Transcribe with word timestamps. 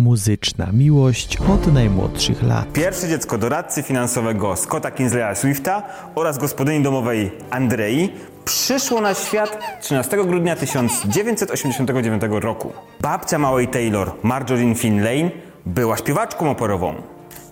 Muzyczna 0.00 0.66
miłość 0.72 1.38
od 1.54 1.72
najmłodszych 1.72 2.42
lat. 2.42 2.72
Pierwsze 2.72 3.08
dziecko 3.08 3.38
doradcy 3.38 3.82
finansowego 3.82 4.56
Scotta 4.56 4.90
Kinsleya 4.90 5.36
Swifta 5.36 5.82
oraz 6.14 6.38
gospodyni 6.38 6.82
domowej 6.82 7.30
Andrei 7.50 8.12
przyszło 8.44 9.00
na 9.00 9.14
świat 9.14 9.58
13 9.80 10.16
grudnia 10.16 10.56
1989 10.56 12.22
roku. 12.30 12.72
Babcia 13.00 13.38
małej 13.38 13.68
Taylor, 13.68 14.12
Marjorie 14.22 14.74
Finn 14.74 15.04
Lane, 15.04 15.30
była 15.66 15.96
śpiewaczką 15.96 16.50
operową. 16.50 16.94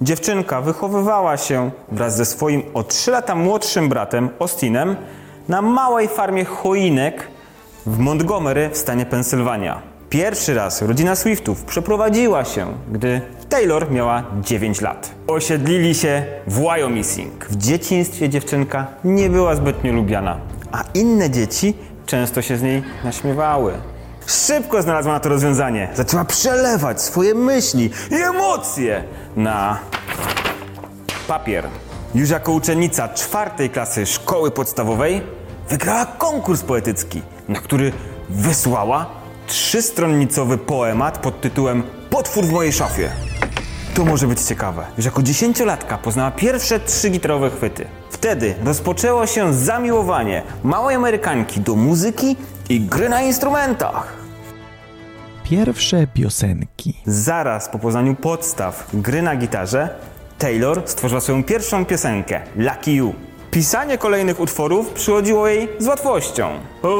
Dziewczynka 0.00 0.60
wychowywała 0.60 1.36
się 1.36 1.70
wraz 1.92 2.16
ze 2.16 2.24
swoim 2.24 2.62
o 2.74 2.82
3 2.82 3.10
lata 3.10 3.34
młodszym 3.34 3.88
bratem 3.88 4.28
Austinem 4.38 4.96
na 5.48 5.62
małej 5.62 6.08
farmie 6.08 6.44
choinek 6.44 7.28
w 7.86 7.98
Montgomery 7.98 8.70
w 8.72 8.76
stanie 8.76 9.06
Pensylwania. 9.06 9.97
Pierwszy 10.10 10.54
raz 10.54 10.82
rodzina 10.82 11.16
Swiftów 11.16 11.64
przeprowadziła 11.64 12.44
się, 12.44 12.74
gdy 12.92 13.20
Taylor 13.48 13.90
miała 13.90 14.24
9 14.40 14.80
lat. 14.80 15.10
Osiedlili 15.26 15.94
się 15.94 16.24
w 16.46 16.60
Wyoming. 16.60 17.44
W 17.50 17.56
dzieciństwie 17.56 18.28
dziewczynka 18.28 18.86
nie 19.04 19.30
była 19.30 19.54
zbytnio 19.54 19.92
lubiana, 19.92 20.40
a 20.72 20.84
inne 20.94 21.30
dzieci 21.30 21.74
często 22.06 22.42
się 22.42 22.56
z 22.56 22.62
niej 22.62 22.82
naśmiewały. 23.04 23.72
Szybko 24.26 24.82
znalazła 24.82 25.12
na 25.12 25.20
to 25.20 25.28
rozwiązanie. 25.28 25.88
Zaczęła 25.94 26.24
przelewać 26.24 27.02
swoje 27.02 27.34
myśli 27.34 27.90
i 28.10 28.14
emocje 28.14 29.04
na 29.36 29.78
papier. 31.28 31.68
Już 32.14 32.30
jako 32.30 32.52
uczennica 32.52 33.08
czwartej 33.08 33.70
klasy 33.70 34.06
szkoły 34.06 34.50
podstawowej 34.50 35.22
wygrała 35.70 36.06
konkurs 36.06 36.62
poetycki, 36.62 37.22
na 37.48 37.60
który 37.60 37.92
wysłała 38.28 39.06
trzystronnicowy 39.48 40.58
poemat 40.58 41.18
pod 41.18 41.40
tytułem 41.40 41.82
Potwór 42.10 42.44
w 42.44 42.52
mojej 42.52 42.72
szafie. 42.72 43.10
To 43.94 44.04
może 44.04 44.26
być 44.26 44.40
ciekawe. 44.40 44.86
Już 44.96 45.06
jako 45.06 45.22
dziesięciolatka 45.22 45.98
poznała 45.98 46.30
pierwsze 46.30 46.80
trzy 46.80 47.10
gitarowe 47.10 47.50
chwyty. 47.50 47.86
Wtedy 48.10 48.54
rozpoczęło 48.64 49.26
się 49.26 49.54
zamiłowanie 49.54 50.42
małej 50.64 50.96
Amerykanki 50.96 51.60
do 51.60 51.76
muzyki 51.76 52.36
i 52.68 52.80
gry 52.80 53.08
na 53.08 53.22
instrumentach. 53.22 54.16
Pierwsze 55.44 56.06
piosenki. 56.06 56.94
Zaraz 57.06 57.68
po 57.68 57.78
poznaniu 57.78 58.14
podstaw 58.14 58.88
gry 58.94 59.22
na 59.22 59.36
gitarze, 59.36 59.88
Taylor 60.38 60.82
stworzyła 60.84 61.20
swoją 61.20 61.44
pierwszą 61.44 61.84
piosenkę 61.84 62.40
Lucky 62.56 62.92
You. 62.92 63.14
Pisanie 63.50 63.98
kolejnych 63.98 64.40
utworów 64.40 64.90
przychodziło 64.90 65.48
jej 65.48 65.68
z 65.78 65.86
łatwością. 65.86 66.50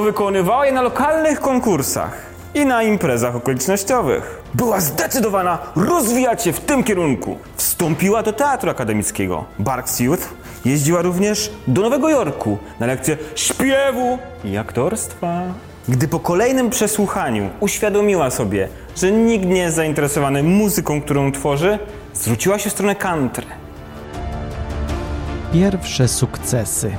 Wykonywała 0.05 0.67
je 0.67 0.72
na 0.72 0.83
lokalnych 0.83 1.41
konkursach 1.41 2.28
i 2.54 2.66
na 2.66 2.82
imprezach 2.82 3.36
okolicznościowych. 3.36 4.42
Była 4.54 4.80
zdecydowana 4.80 5.58
rozwijać 5.77 6.42
się 6.42 6.52
w 6.52 6.60
tym 6.60 6.84
kierunku. 6.84 7.36
Wstąpiła 7.56 8.22
do 8.22 8.32
teatru 8.32 8.70
akademickiego. 8.70 9.44
Barks 9.58 10.00
Youth 10.00 10.28
jeździła 10.64 11.02
również 11.02 11.50
do 11.66 11.82
Nowego 11.82 12.08
Jorku 12.08 12.58
na 12.80 12.86
lekcje 12.86 13.16
śpiewu 13.34 14.19
i 14.44 14.56
aktorstwa. 14.56 15.42
Gdy 15.88 16.08
po 16.08 16.20
kolejnym 16.20 16.70
przesłuchaniu 16.70 17.50
uświadomiła 17.60 18.30
sobie, 18.30 18.69
że 18.96 19.12
nikt 19.12 19.46
nie 19.46 19.60
jest 19.60 19.76
zainteresowany 19.76 20.42
muzyką, 20.42 21.02
którą 21.02 21.32
tworzy, 21.32 21.78
zwróciła 22.14 22.58
się 22.58 22.70
w 22.70 22.72
stronę 22.72 22.94
country. 22.94 23.46
Pierwsze 25.52 26.08
sukcesy. 26.08 26.92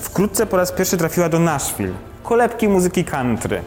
Wkrótce 0.00 0.46
po 0.46 0.56
raz 0.56 0.72
pierwszy 0.72 0.96
trafiła 0.96 1.28
do 1.28 1.38
Nashville, 1.38 1.92
kolebki 2.22 2.68
muzyki 2.68 3.04
country, 3.04 3.62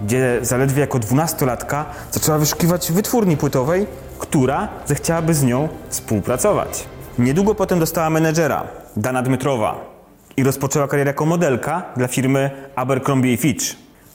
gdzie 0.00 0.38
zaledwie 0.42 0.80
jako 0.80 0.98
dwunastolatka 0.98 1.84
zaczęła 2.10 2.38
wyszukiwać 2.38 2.92
wytwórni 2.92 3.36
płytowej, 3.36 3.86
która 4.18 4.68
zechciałaby 4.86 5.34
z 5.34 5.42
nią 5.42 5.68
współpracować. 5.88 6.84
Niedługo 7.18 7.54
potem 7.54 7.78
dostała 7.78 8.10
menedżera, 8.10 8.64
Dana 8.96 9.22
Dmytrowa, 9.22 9.96
i 10.36 10.44
rozpoczęła 10.44 10.88
karierę 10.88 11.08
jako 11.08 11.26
modelka 11.26 11.82
dla 11.96 12.08
firmy 12.08 12.50
Abercrombie 12.74 13.36
Fitch, 13.36 13.64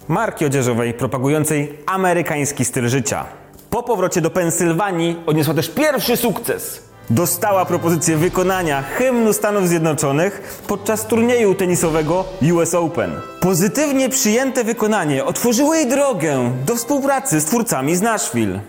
marki 0.07 0.45
odzieżowej 0.45 0.94
propagującej 0.94 1.78
amerykański 1.85 2.66
styl 2.66 2.89
życia. 2.89 3.25
Po 3.69 3.83
powrocie 3.83 4.22
do 4.22 4.29
Pensylwanii 4.29 5.23
odniosła 5.25 5.53
też 5.53 5.69
pierwszy 5.69 6.17
sukces. 6.17 6.91
Dostała 7.11 7.66
propozycję 7.66 8.17
wykonania 8.17 8.81
hymnu 8.81 9.33
Stanów 9.33 9.67
Zjednoczonych 9.67 10.61
podczas 10.67 11.07
turnieju 11.07 11.55
tenisowego 11.55 12.25
US 12.53 12.73
Open. 12.73 13.11
Pozytywnie 13.41 14.09
przyjęte 14.09 14.63
wykonanie 14.63 15.25
otworzyło 15.25 15.75
jej 15.75 15.89
drogę 15.89 16.51
do 16.66 16.75
współpracy 16.75 17.41
z 17.41 17.45
twórcami 17.45 17.95
z 17.95 18.01
Nashville. 18.01 18.59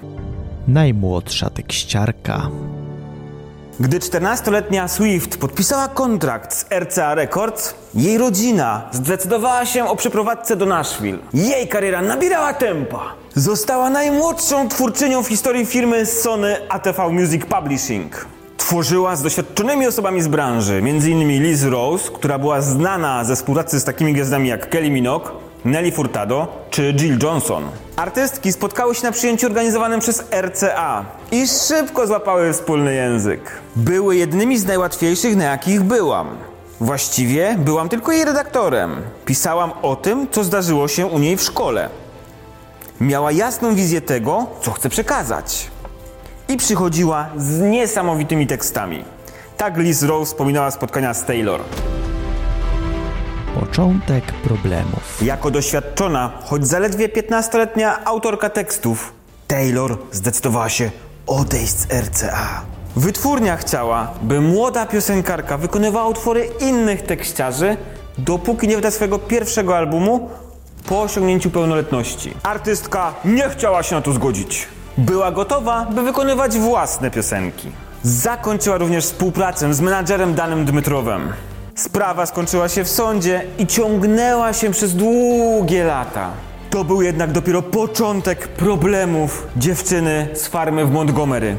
Najmłodsza 0.68 1.50
tekściarka. 1.50 2.50
Gdy 3.82 3.98
14-letnia 3.98 4.88
Swift 4.88 5.36
podpisała 5.36 5.88
kontrakt 5.88 6.54
z 6.54 6.66
RCA 6.72 7.14
Records, 7.14 7.74
jej 7.94 8.18
rodzina 8.18 8.88
zdecydowała 8.92 9.66
się 9.66 9.84
o 9.88 9.96
przeprowadzce 9.96 10.56
do 10.56 10.66
Nashville. 10.66 11.18
Jej 11.34 11.68
kariera 11.68 12.02
nabierała 12.02 12.54
tempa. 12.54 13.14
Została 13.34 13.90
najmłodszą 13.90 14.68
twórczynią 14.68 15.22
w 15.22 15.28
historii 15.28 15.66
firmy 15.66 16.06
Sony 16.06 16.56
ATV 16.68 17.08
Music 17.08 17.46
Publishing. 17.46 18.26
Tworzyła 18.56 19.16
z 19.16 19.22
doświadczonymi 19.22 19.86
osobami 19.86 20.22
z 20.22 20.28
branży, 20.28 20.74
m.in. 20.74 21.42
Liz 21.42 21.64
Rose, 21.64 22.10
która 22.14 22.38
była 22.38 22.60
znana 22.60 23.24
ze 23.24 23.36
współpracy 23.36 23.80
z 23.80 23.84
takimi 23.84 24.12
gwiazdami 24.12 24.48
jak 24.48 24.70
Kelly 24.70 24.90
Minogue, 24.90 25.30
Nelly 25.64 25.92
Furtado 25.92 26.66
czy 26.70 26.94
Jill 26.96 27.18
Johnson. 27.22 27.64
Artystki 28.02 28.52
spotkały 28.52 28.94
się 28.94 29.02
na 29.02 29.12
przyjęciu 29.12 29.46
organizowanym 29.46 30.00
przez 30.00 30.24
RCA 30.40 31.04
i 31.32 31.46
szybko 31.46 32.06
złapały 32.06 32.52
wspólny 32.52 32.94
język. 32.94 33.40
Były 33.76 34.16
jednymi 34.16 34.58
z 34.58 34.64
najłatwiejszych, 34.64 35.36
na 35.36 35.44
jakich 35.44 35.82
byłam. 35.82 36.36
Właściwie 36.80 37.56
byłam 37.58 37.88
tylko 37.88 38.12
jej 38.12 38.24
redaktorem. 38.24 38.96
Pisałam 39.24 39.72
o 39.82 39.96
tym, 39.96 40.26
co 40.30 40.44
zdarzyło 40.44 40.88
się 40.88 41.06
u 41.06 41.18
niej 41.18 41.36
w 41.36 41.42
szkole. 41.42 41.88
Miała 43.00 43.32
jasną 43.32 43.74
wizję 43.74 44.00
tego, 44.00 44.46
co 44.62 44.70
chce 44.70 44.88
przekazać. 44.88 45.70
I 46.48 46.56
przychodziła 46.56 47.26
z 47.36 47.60
niesamowitymi 47.60 48.46
tekstami. 48.46 49.04
Tak 49.56 49.76
Liz 49.76 50.02
Rose 50.02 50.26
wspominała 50.26 50.70
spotkania 50.70 51.14
z 51.14 51.24
Taylor. 51.24 51.60
Początek 53.60 54.24
problemów. 54.24 55.22
Jako 55.22 55.50
doświadczona, 55.50 56.32
choć 56.44 56.66
zaledwie 56.66 57.08
15-letnia 57.08 58.04
autorka 58.04 58.50
tekstów, 58.50 59.12
Taylor 59.46 59.96
zdecydowała 60.12 60.68
się 60.68 60.90
odejść 61.26 61.78
z 61.78 61.92
RCA. 61.92 62.62
Wytwórnia 62.96 63.56
chciała, 63.56 64.10
by 64.22 64.40
młoda 64.40 64.86
piosenkarka 64.86 65.58
wykonywała 65.58 66.08
utwory 66.08 66.48
innych 66.60 67.02
tekściarzy, 67.02 67.76
dopóki 68.18 68.68
nie 68.68 68.76
wyda 68.76 68.90
swojego 68.90 69.18
pierwszego 69.18 69.76
albumu 69.76 70.30
po 70.86 71.02
osiągnięciu 71.02 71.50
pełnoletności. 71.50 72.34
Artystka 72.42 73.14
nie 73.24 73.48
chciała 73.48 73.82
się 73.82 73.96
na 73.96 74.02
to 74.02 74.12
zgodzić. 74.12 74.68
Była 74.98 75.30
gotowa, 75.32 75.86
by 75.86 76.02
wykonywać 76.02 76.58
własne 76.58 77.10
piosenki. 77.10 77.72
Zakończyła 78.02 78.78
również 78.78 79.04
współpracę 79.04 79.74
z 79.74 79.80
menadżerem 79.80 80.34
Danem 80.34 80.64
Dmytrowem. 80.64 81.32
Sprawa 81.74 82.26
skończyła 82.26 82.68
się 82.68 82.84
w 82.84 82.88
sądzie 82.88 83.44
i 83.58 83.66
ciągnęła 83.66 84.52
się 84.52 84.70
przez 84.70 84.94
długie 84.94 85.84
lata. 85.84 86.30
To 86.70 86.84
był 86.84 87.02
jednak 87.02 87.32
dopiero 87.32 87.62
początek 87.62 88.48
problemów 88.48 89.46
dziewczyny 89.56 90.28
z 90.34 90.46
farmy 90.46 90.86
w 90.86 90.90
Montgomery. 90.90 91.56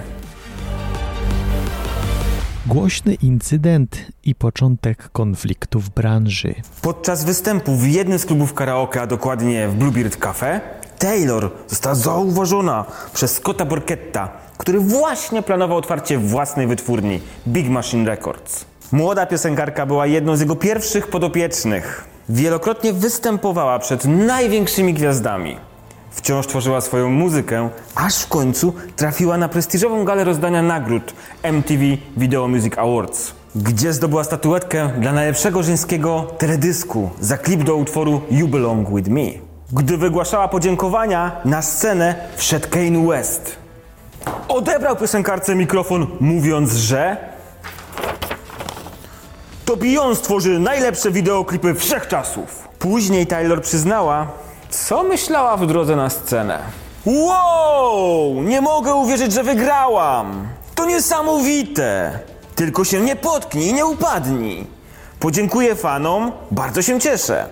Głośny 2.66 3.14
incydent 3.14 3.98
i 4.24 4.36
początek 4.36 5.10
konfliktu 5.12 5.80
w 5.80 5.90
branży. 5.90 6.56
Podczas 6.82 7.24
występu 7.26 7.76
w 7.76 7.88
jednym 7.88 8.20
z 8.20 8.26
klubów 8.26 8.54
karaoke, 8.54 9.02
a 9.02 9.08
dokładnie 9.08 9.68
w 9.68 9.76
Bluebeard 9.76 10.18
Cafe, 10.18 10.62
Taylor 11.00 11.52
została 11.68 11.96
zauważona 11.96 12.86
przez 13.14 13.34
Scotta 13.34 13.66
Borchetta, 13.66 14.30
który 14.58 14.80
właśnie 14.80 15.42
planował 15.42 15.78
otwarcie 15.78 16.18
własnej 16.18 16.68
wytwórni 16.68 17.20
Big 17.48 17.70
Machine 17.70 18.06
Records. 18.06 18.73
Młoda 18.92 19.26
piosenkarka 19.26 19.86
była 19.86 20.08
jedną 20.08 20.36
z 20.36 20.40
jego 20.40 20.56
pierwszych 20.56 21.08
podopiecznych. 21.08 22.06
Wielokrotnie 22.30 22.94
występowała 22.94 23.80
przed 23.80 24.06
największymi 24.06 24.94
gwiazdami. 24.94 25.58
Wciąż 26.12 26.48
tworzyła 26.48 26.82
swoją 26.82 27.10
muzykę, 27.10 27.70
aż 27.96 28.20
w 28.20 28.28
końcu 28.28 28.74
trafiła 28.96 29.38
na 29.38 29.50
prestiżową 29.50 30.06
galę 30.06 30.24
rozdania 30.24 30.62
nagród 30.62 31.14
MTV 31.44 31.84
Video 32.18 32.48
Music 32.48 32.78
Awards, 32.78 33.34
gdzie 33.56 33.94
zdobyła 33.94 34.24
statuetkę 34.24 34.90
dla 35.00 35.14
najlepszego 35.14 35.64
żeńskiego 35.64 36.28
teledysku 36.38 37.10
za 37.20 37.38
klip 37.38 37.64
do 37.64 37.76
utworu 37.76 38.22
You 38.32 38.48
Belong 38.48 38.90
With 38.96 39.10
Me. 39.10 39.26
Gdy 39.72 39.98
wygłaszała 39.98 40.48
podziękowania, 40.48 41.32
na 41.46 41.62
scenę 41.62 42.16
wszedł 42.36 42.68
Kane 42.70 43.08
West. 43.08 43.56
Odebrał 44.48 44.96
piosenkarce 44.96 45.56
mikrofon, 45.56 46.08
mówiąc, 46.20 46.74
że 46.74 47.18
to 49.66 49.78
Beyoncé 49.78 50.22
tworzy 50.22 50.60
najlepsze 50.60 51.12
wideoklipy 51.12 51.74
wszechczasów. 51.74 52.68
Później 52.80 53.28
Taylor 53.28 53.62
przyznała, 53.62 54.28
co 54.70 55.04
myślała 55.04 55.58
w 55.58 55.68
drodze 55.68 55.96
na 55.96 56.10
scenę. 56.10 56.60
Wow! 57.06 58.44
Nie 58.44 58.62
mogę 58.62 58.94
uwierzyć, 58.94 59.34
że 59.34 59.44
wygrałam! 59.44 60.48
To 60.76 60.86
niesamowite! 60.86 62.20
Tylko 62.56 62.86
się 62.86 63.02
nie 63.02 63.16
potknij 63.16 63.68
i 63.68 63.74
nie 63.74 63.86
upadnij. 63.86 64.68
Podziękuję 65.20 65.76
fanom, 65.76 66.32
bardzo 66.52 66.82
się 66.82 67.00
cieszę. 67.00 67.46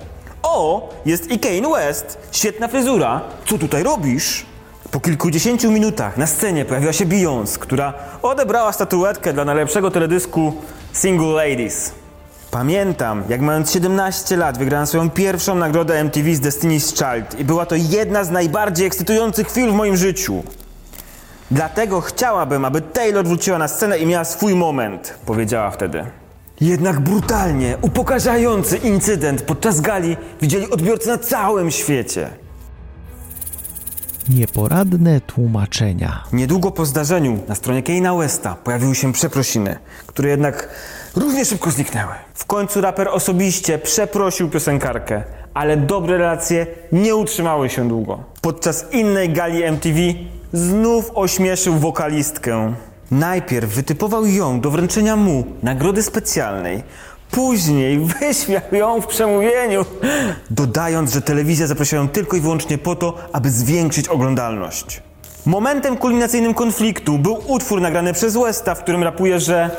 O, 0.43 0.89
jest 1.05 1.31
i 1.31 1.39
Kane 1.39 1.69
West. 1.75 2.17
Świetna 2.31 2.67
fryzura. 2.67 3.21
Co 3.45 3.57
tutaj 3.57 3.83
robisz? 3.83 4.45
Po 4.91 4.99
kilkudziesięciu 4.99 5.71
minutach 5.71 6.17
na 6.17 6.27
scenie 6.27 6.65
pojawiła 6.65 6.93
się 6.93 7.05
Beyoncé, 7.05 7.57
która 7.59 7.93
odebrała 8.21 8.71
statuetkę 8.71 9.33
dla 9.33 9.45
najlepszego 9.45 9.91
teledysku 9.91 10.53
Single 10.93 11.27
Ladies. 11.49 12.00
Pamiętam, 12.51 13.23
jak 13.29 13.41
mając 13.41 13.71
17 13.71 14.37
lat 14.37 14.57
wygrałem 14.57 14.87
swoją 14.87 15.09
pierwszą 15.09 15.55
nagrodę 15.55 15.99
MTV 15.99 16.35
z 16.35 16.41
Destiny's 16.41 16.93
Child 16.97 17.39
i 17.39 17.45
była 17.45 17.65
to 17.65 17.75
jedna 17.75 18.23
z 18.23 18.31
najbardziej 18.31 18.87
ekscytujących 18.87 19.47
chwil 19.47 19.71
w 19.71 19.73
moim 19.73 19.97
życiu. 19.97 20.43
Dlatego 21.51 22.01
chciałabym, 22.01 22.65
aby 22.65 22.81
Taylor 22.81 23.25
wróciła 23.25 23.57
na 23.57 23.67
scenę 23.67 23.97
i 23.97 24.05
miała 24.05 24.23
swój 24.23 24.55
moment, 24.55 25.13
powiedziała 25.25 25.71
wtedy. 25.71 26.05
Jednak 26.61 26.99
brutalnie, 26.99 27.77
upokarzający 27.81 28.77
incydent 28.77 29.41
podczas 29.41 29.81
gali 29.81 30.17
widzieli 30.41 30.69
odbiorcy 30.69 31.07
na 31.07 31.17
całym 31.17 31.71
świecie. 31.71 32.29
Nieporadne 34.29 35.21
tłumaczenia. 35.21 36.23
Niedługo 36.33 36.71
po 36.71 36.85
zdarzeniu 36.85 37.39
na 37.47 37.55
stronie 37.55 37.83
Keina 37.83 38.15
Westa 38.15 38.55
pojawiły 38.55 38.95
się 38.95 39.13
przeprosiny, 39.13 39.75
które 40.07 40.29
jednak 40.29 40.69
równie 41.15 41.45
szybko 41.45 41.71
zniknęły. 41.71 42.13
W 42.33 42.45
końcu 42.45 42.81
raper 42.81 43.07
osobiście 43.07 43.79
przeprosił 43.79 44.49
piosenkarkę, 44.49 45.23
ale 45.53 45.77
dobre 45.77 46.17
relacje 46.17 46.67
nie 46.91 47.15
utrzymały 47.15 47.69
się 47.69 47.87
długo. 47.87 48.23
Podczas 48.41 48.85
innej 48.91 49.29
gali 49.29 49.63
MTV 49.63 49.99
znów 50.53 51.11
ośmieszył 51.15 51.73
wokalistkę. 51.73 52.73
Najpierw 53.11 53.69
wytypował 53.69 54.25
ją 54.25 54.61
do 54.61 54.71
wręczenia 54.71 55.15
mu 55.15 55.43
nagrody 55.63 56.03
specjalnej, 56.03 56.83
Później 57.31 57.99
wyśmiał 58.19 58.61
ją 58.71 59.01
w 59.01 59.07
przemówieniu, 59.07 59.85
dodając, 60.49 61.13
że 61.13 61.21
telewizja 61.21 61.67
zaprosiła 61.67 62.01
ją 62.01 62.09
tylko 62.09 62.37
i 62.37 62.41
wyłącznie 62.41 62.77
po 62.77 62.95
to, 62.95 63.17
aby 63.33 63.51
zwiększyć 63.51 64.07
oglądalność. 64.07 65.01
Momentem 65.45 65.97
kulminacyjnym 65.97 66.53
konfliktu 66.53 67.17
był 67.17 67.43
utwór 67.47 67.81
nagrany 67.81 68.13
przez 68.13 68.33
Westa, 68.33 68.75
w 68.75 68.83
którym 68.83 69.03
rapuje, 69.03 69.39
że 69.39 69.69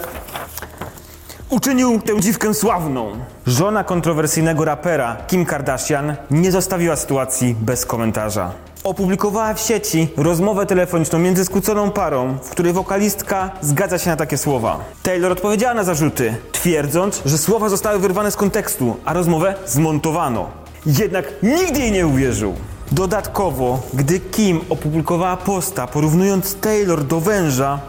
uczynił 1.53 2.01
tę 2.01 2.21
dziwkę 2.21 2.55
sławną. 2.55 3.11
Żona 3.47 3.85
kontrowersyjnego 3.85 4.65
rapera 4.65 5.17
Kim 5.27 5.45
Kardashian 5.45 6.15
nie 6.31 6.53
zostawiła 6.53 6.97
sytuacji 6.97 7.57
bez 7.61 7.87
komentarza. 7.87 8.51
Opublikowała 8.85 9.55
w 9.55 9.61
sieci 9.61 10.09
rozmowę 10.17 10.67
telefoniczną 10.67 11.19
między 11.19 11.45
skłóconą 11.45 11.91
parą, 11.91 12.39
w 12.43 12.51
której 12.51 12.73
wokalistka 12.73 13.51
zgadza 13.61 13.99
się 13.99 14.11
na 14.11 14.17
takie 14.17 14.39
słowa. 14.39 14.81
Taylor 15.03 15.33
odpowiedziała 15.33 15.75
na 15.75 15.85
zarzuty, 15.85 16.35
twierdząc, 16.53 17.23
że 17.27 17.39
słowa 17.39 17.69
zostały 17.69 17.99
wyrwane 17.99 18.31
z 18.31 18.37
kontekstu, 18.37 18.97
a 19.05 19.13
rozmowę 19.13 19.55
zmontowano. 19.67 20.51
Jednak 20.87 21.25
nikt 21.43 21.79
jej 21.79 21.93
nie 21.93 22.07
uwierzył. 22.07 22.55
Dodatkowo, 22.93 23.81
gdy 23.95 24.21
Kim 24.21 24.61
opublikowała 24.69 25.37
posta 25.37 25.87
porównując 25.87 26.55
Taylor 26.55 27.05
do 27.05 27.21
węża, 27.21 27.81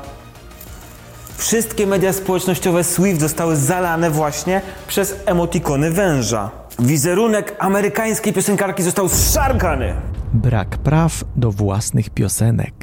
wszystkie 1.43 1.87
media 1.87 2.13
społecznościowe 2.13 2.83
Swift 2.83 3.21
zostały 3.21 3.55
zalane 3.55 4.11
właśnie 4.11 4.61
przez 4.87 5.15
emotikony 5.25 5.91
węża. 5.91 6.51
Wizerunek 6.79 7.55
amerykańskiej 7.59 8.33
piosenkarki 8.33 8.83
został 8.83 9.09
zszargany. 9.09 9.93
Brak 10.33 10.77
praw 10.77 11.23
do 11.35 11.51
własnych 11.51 12.09
piosenek. 12.09 12.73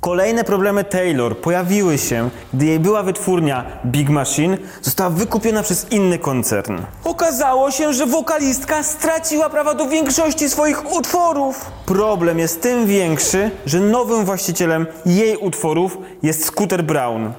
Kolejne 0.00 0.44
problemy 0.44 0.84
Taylor 0.84 1.38
pojawiły 1.38 1.98
się, 1.98 2.30
gdy 2.54 2.66
jej 2.66 2.80
była 2.80 3.02
wytwórnia 3.02 3.64
Big 3.86 4.08
Machine 4.08 4.58
została 4.82 5.10
wykupiona 5.10 5.62
przez 5.62 5.86
inny 5.92 6.18
koncern. 6.18 6.78
Okazało 7.04 7.70
się, 7.70 7.92
że 7.92 8.06
wokalistka 8.06 8.82
straciła 8.82 9.50
prawa 9.50 9.74
do 9.74 9.88
większości 9.88 10.48
swoich 10.48 10.92
utworów. 10.92 11.70
Problem 11.86 12.38
jest 12.38 12.62
tym 12.62 12.86
większy, 12.86 13.50
że 13.66 13.80
nowym 13.80 14.24
właścicielem 14.24 14.86
jej 15.06 15.36
utworów 15.36 15.98
jest 16.22 16.44
Scooter 16.44 16.84
Brown. 16.84 17.32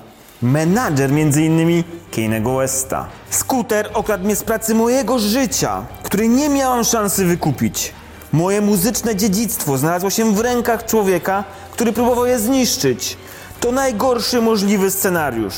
Menadżer 0.44 1.10
m.in. 1.10 1.84
Kane'ego 2.12 2.58
Westa. 2.58 3.08
Scooter 3.30 3.90
okradł 3.94 4.26
mnie 4.26 4.36
z 4.36 4.44
pracy 4.44 4.76
mojego 4.76 5.20
życia, 5.20 5.86
której 6.04 6.30
nie 6.30 6.50
miałam 6.50 6.84
szansy 6.84 7.26
wykupić. 7.26 7.94
Moje 8.32 8.62
muzyczne 8.62 9.16
dziedzictwo 9.16 9.78
znalazło 9.78 10.10
się 10.10 10.36
w 10.36 10.40
rękach 10.40 10.86
człowieka, 10.86 11.44
który 11.72 11.94
próbował 11.94 12.26
je 12.26 12.40
zniszczyć. 12.40 13.18
To 13.60 13.72
najgorszy 13.72 14.42
możliwy 14.42 14.92
scenariusz. 14.92 15.56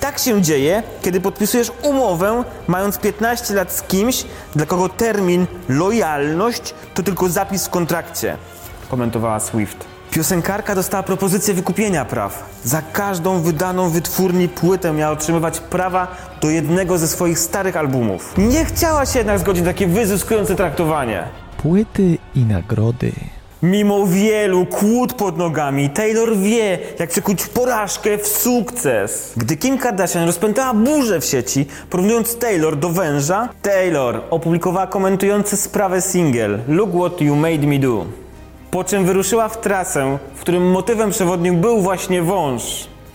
Tak 0.00 0.18
się 0.18 0.42
dzieje, 0.42 0.82
kiedy 1.02 1.20
podpisujesz 1.20 1.72
umowę, 1.82 2.44
mając 2.66 2.98
15 2.98 3.54
lat 3.54 3.72
z 3.72 3.82
kimś, 3.82 4.24
dla 4.56 4.66
kogo 4.66 4.88
termin 4.88 5.46
lojalność 5.68 6.74
to 6.94 7.02
tylko 7.02 7.28
zapis 7.28 7.66
w 7.66 7.70
kontrakcie, 7.70 8.36
komentowała 8.90 9.40
Swift. 9.40 9.93
Piosenkarka 10.14 10.74
dostała 10.74 11.02
propozycję 11.02 11.54
wykupienia 11.54 12.04
praw. 12.04 12.50
Za 12.64 12.82
każdą 12.82 13.40
wydaną 13.40 13.90
wytwórni 13.90 14.48
płytę 14.48 14.92
miała 14.92 15.12
otrzymywać 15.12 15.60
prawa 15.60 16.08
do 16.40 16.50
jednego 16.50 16.98
ze 16.98 17.08
swoich 17.08 17.38
starych 17.38 17.76
albumów. 17.76 18.34
Nie 18.38 18.64
chciała 18.64 19.06
się 19.06 19.18
jednak 19.18 19.38
zgodzić 19.38 19.64
na 19.64 19.70
takie 19.70 19.86
wyzyskujące 19.86 20.56
traktowanie. 20.56 21.24
Płyty 21.56 22.18
i 22.34 22.40
nagrody. 22.40 23.12
Mimo 23.62 24.06
wielu 24.06 24.66
kłód 24.66 25.12
pod 25.12 25.38
nogami, 25.38 25.90
Taylor 25.90 26.36
wie, 26.36 26.78
jak 26.98 27.10
przekuć 27.10 27.46
porażkę 27.46 28.18
w 28.18 28.26
sukces. 28.26 29.32
Gdy 29.36 29.56
Kim 29.56 29.78
Kardashian 29.78 30.26
rozpętała 30.26 30.74
burzę 30.74 31.20
w 31.20 31.24
sieci, 31.24 31.66
porównując 31.90 32.36
Taylor 32.36 32.76
do 32.76 32.90
węża, 32.90 33.48
Taylor 33.62 34.20
opublikowała 34.30 34.86
komentujący 34.86 35.56
sprawę 35.56 36.02
single 36.02 36.58
Look 36.68 36.90
What 36.90 37.20
You 37.20 37.36
Made 37.36 37.66
Me 37.66 37.78
Do. 37.78 38.23
Po 38.74 38.84
czym 38.84 39.04
wyruszyła 39.04 39.48
w 39.48 39.60
trasę, 39.60 40.18
w 40.34 40.40
którym 40.40 40.70
motywem 40.70 41.10
przewodnim 41.10 41.60
był 41.60 41.80
właśnie 41.80 42.22
wąż. 42.22 42.62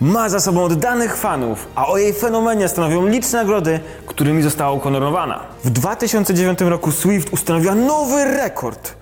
Ma 0.00 0.28
za 0.28 0.40
sobą 0.40 0.64
oddanych 0.64 1.16
fanów, 1.16 1.68
a 1.74 1.86
o 1.86 1.98
jej 1.98 2.12
fenomenie 2.12 2.68
stanowią 2.68 3.06
liczne 3.06 3.38
nagrody, 3.38 3.80
którymi 4.06 4.42
została 4.42 4.72
uhonorowana. 4.72 5.40
W 5.64 5.70
2009 5.70 6.60
roku 6.60 6.92
Swift 6.92 7.32
ustanowiła 7.32 7.74
nowy 7.74 8.24
rekord 8.24 8.94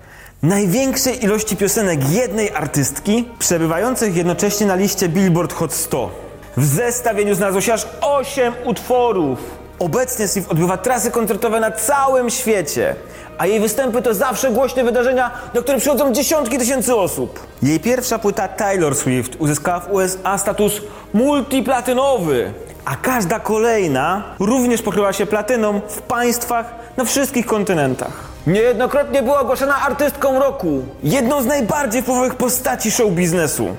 największej 0.43 1.23
ilości 1.23 1.57
piosenek 1.57 2.09
jednej 2.09 2.55
artystki, 2.55 3.29
przebywających 3.39 4.15
jednocześnie 4.15 4.67
na 4.67 4.75
liście 4.75 5.09
Billboard 5.09 5.53
Hot 5.53 5.73
100. 5.73 6.11
W 6.57 6.65
zestawieniu 6.65 7.35
znalazło 7.35 7.61
się 7.61 7.73
aż 7.73 7.87
8 8.01 8.53
utworów. 8.65 9.39
Obecnie 9.79 10.27
Swift 10.27 10.51
odbywa 10.51 10.77
trasy 10.77 11.11
koncertowe 11.11 11.59
na 11.59 11.71
całym 11.71 12.29
świecie, 12.29 12.95
a 13.39 13.47
jej 13.47 13.59
występy 13.59 14.01
to 14.01 14.13
zawsze 14.13 14.51
głośne 14.51 14.83
wydarzenia, 14.83 15.31
do 15.53 15.63
których 15.63 15.81
przychodzą 15.81 16.13
dziesiątki 16.13 16.57
tysięcy 16.57 16.95
osób. 16.95 17.39
Jej 17.63 17.79
pierwsza 17.79 18.19
płyta 18.19 18.47
Taylor 18.47 18.95
Swift 18.95 19.35
uzyskała 19.39 19.79
w 19.79 19.91
USA 19.91 20.37
status 20.37 20.81
multiplatynowy, 21.13 22.53
a 22.85 22.95
każda 22.95 23.39
kolejna 23.39 24.23
również 24.39 24.81
pokryła 24.81 25.13
się 25.13 25.25
platyną 25.25 25.81
w 25.89 26.01
państwach 26.01 26.75
na 26.97 27.05
wszystkich 27.05 27.45
kontynentach. 27.45 28.29
Niejednokrotnie 28.47 29.23
była 29.23 29.39
ogłaszana 29.39 29.81
artystką 29.81 30.39
roku, 30.39 30.85
jedną 31.03 31.41
z 31.41 31.45
najbardziej 31.45 32.01
wpływowych 32.01 32.35
postaci 32.35 32.91
show 32.91 33.11
biznesu. 33.11 33.75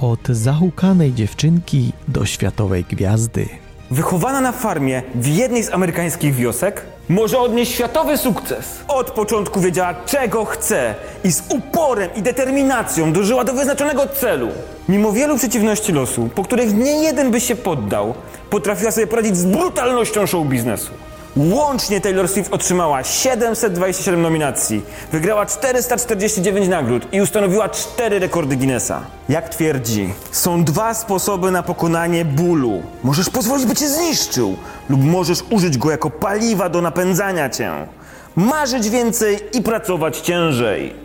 Od 0.00 0.28
zahukanej 0.28 1.12
dziewczynki 1.12 1.92
do 2.08 2.26
światowej 2.26 2.84
gwiazdy. 2.84 3.63
Wychowana 3.90 4.40
na 4.40 4.52
farmie 4.52 5.02
w 5.14 5.26
jednej 5.26 5.62
z 5.62 5.72
amerykańskich 5.72 6.34
wiosek, 6.34 6.82
może 7.08 7.38
odnieść 7.38 7.72
światowy 7.72 8.18
sukces. 8.18 8.80
Od 8.88 9.10
początku 9.10 9.60
wiedziała, 9.60 9.94
czego 10.06 10.44
chce 10.44 10.94
i 11.24 11.32
z 11.32 11.42
uporem 11.48 12.10
i 12.16 12.22
determinacją 12.22 13.12
dążyła 13.12 13.44
do 13.44 13.52
wyznaczonego 13.52 14.06
celu. 14.06 14.48
Mimo 14.88 15.12
wielu 15.12 15.36
przeciwności 15.36 15.92
losu, 15.92 16.28
po 16.34 16.44
których 16.44 16.74
nie 16.74 17.02
jeden 17.02 17.30
by 17.30 17.40
się 17.40 17.56
poddał, 17.56 18.14
potrafiła 18.50 18.90
sobie 18.90 19.06
poradzić 19.06 19.36
z 19.36 19.44
brutalnością 19.44 20.26
show 20.26 20.46
biznesu. 20.46 20.90
Łącznie 21.36 22.00
Taylor 22.00 22.28
Swift 22.28 22.52
otrzymała 22.52 23.04
727 23.04 24.22
nominacji, 24.22 24.82
wygrała 25.12 25.46
449 25.46 26.68
nagród 26.68 27.12
i 27.12 27.20
ustanowiła 27.20 27.68
cztery 27.68 28.18
rekordy 28.18 28.56
Guinnessa. 28.56 29.00
Jak 29.28 29.48
twierdzi, 29.48 30.14
są 30.32 30.64
dwa 30.64 30.94
sposoby 30.94 31.50
na 31.50 31.62
pokonanie 31.62 32.24
bólu. 32.24 32.82
Możesz 33.04 33.30
pozwolić, 33.30 33.66
by 33.66 33.74
cię 33.74 33.88
zniszczył, 33.88 34.56
lub 34.88 35.04
możesz 35.04 35.38
użyć 35.50 35.78
go 35.78 35.90
jako 35.90 36.10
paliwa 36.10 36.68
do 36.68 36.80
napędzania 36.80 37.50
cię. 37.50 37.72
Marzyć 38.36 38.90
więcej 38.90 39.38
i 39.52 39.62
pracować 39.62 40.18
ciężej. 40.18 41.03